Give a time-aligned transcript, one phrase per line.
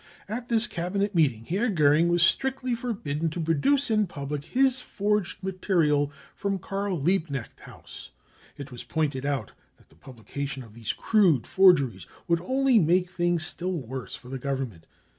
[0.27, 4.81] At this Cabinet meet ing Herr Goering was strictly forbidden to produce in public his
[4.81, 8.09] forged material from Karl Liebknecht House.
[8.57, 13.45] It was pointed out that the publication of these crude forgeries would only make things
[13.45, 14.87] still worse for the Government.